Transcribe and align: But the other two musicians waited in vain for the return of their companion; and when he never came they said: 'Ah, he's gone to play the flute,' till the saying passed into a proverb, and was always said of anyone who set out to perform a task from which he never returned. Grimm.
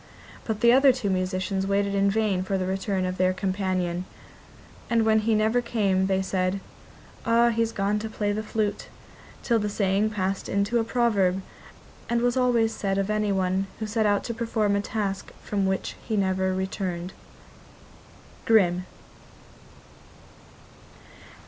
But 0.45 0.61
the 0.61 0.71
other 0.73 0.91
two 0.91 1.11
musicians 1.11 1.67
waited 1.67 1.93
in 1.93 2.09
vain 2.09 2.41
for 2.41 2.57
the 2.57 2.65
return 2.65 3.05
of 3.05 3.17
their 3.19 3.33
companion; 3.33 4.05
and 4.89 5.05
when 5.05 5.19
he 5.19 5.35
never 5.35 5.61
came 5.61 6.07
they 6.07 6.23
said: 6.23 6.59
'Ah, 7.23 7.49
he's 7.49 7.71
gone 7.71 7.99
to 7.99 8.09
play 8.09 8.31
the 8.31 8.41
flute,' 8.41 8.87
till 9.43 9.59
the 9.59 9.69
saying 9.69 10.09
passed 10.09 10.49
into 10.49 10.79
a 10.79 10.83
proverb, 10.83 11.43
and 12.09 12.21
was 12.23 12.35
always 12.35 12.73
said 12.73 12.97
of 12.97 13.11
anyone 13.11 13.67
who 13.77 13.85
set 13.85 14.07
out 14.07 14.23
to 14.23 14.33
perform 14.33 14.75
a 14.75 14.81
task 14.81 15.31
from 15.43 15.67
which 15.67 15.95
he 16.03 16.17
never 16.17 16.51
returned. 16.51 17.13
Grimm. 18.45 18.87